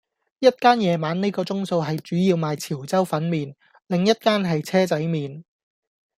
[0.39, 3.53] 一間夜晚呢個鐘數係主要賣潮州粉麵,
[3.85, 5.43] 另一間係車仔麵